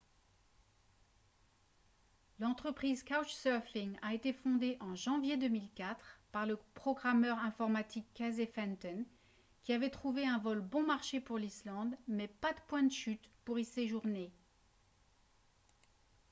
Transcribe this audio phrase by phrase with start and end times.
[2.39, 9.05] l'entreprise couchsurfing a été fondée en janvier 2004 par le programmeur informatique casey fenton
[9.61, 13.29] qui avait trouvé un vol bon marché pour l'islande mais pas de point de chute
[13.45, 14.31] pour y séjourner